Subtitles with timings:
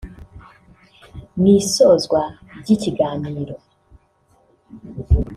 [1.39, 2.21] Mu isozwa
[2.61, 3.55] ry’ikiganiro